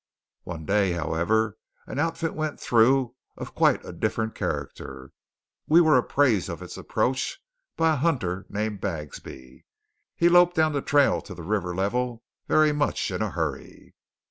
[0.45, 5.11] One day, however, an outfit went through of quite a different character.
[5.67, 7.39] We were apprised of its approach
[7.77, 9.63] by a hunter named Bagsby.
[10.15, 13.93] He loped down the trail to the river level very much in a hurry.